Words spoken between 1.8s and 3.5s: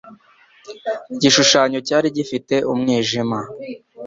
cyari gifite umwijima.